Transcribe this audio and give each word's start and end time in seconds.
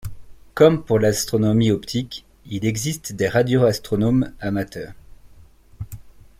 Comme 0.55 0.83
pour 0.83 0.97
l'astronomie 0.97 1.69
optique, 1.69 2.25
il 2.47 2.65
existe 2.65 3.13
des 3.13 3.27
radioastronomes 3.29 4.31
amateurs. 4.39 4.93